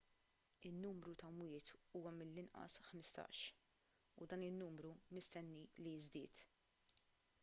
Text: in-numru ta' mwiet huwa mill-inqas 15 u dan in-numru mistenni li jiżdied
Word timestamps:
in-numru 0.67 1.11
ta' 1.21 1.31
mwiet 1.39 1.67
huwa 1.91 2.11
mill-inqas 2.19 2.77
15 2.87 3.53
u 4.21 4.27
dan 4.31 4.47
in-numru 4.49 4.91
mistenni 5.15 5.63
li 5.83 5.91
jiżdied 5.97 6.43